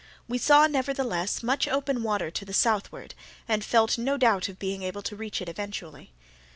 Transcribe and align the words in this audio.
We 0.27 0.39
saw, 0.39 0.65
nevertheless, 0.65 1.43
much 1.43 1.67
open 1.67 2.01
water 2.01 2.31
to 2.31 2.43
the 2.43 2.55
southward, 2.55 3.13
and 3.47 3.63
felt 3.63 3.99
no 3.99 4.17
doubt 4.17 4.49
of 4.49 4.57
being 4.57 4.81
able 4.81 5.03
to 5.03 5.15
reach 5.15 5.43
it 5.43 5.47
eventually. 5.47 6.11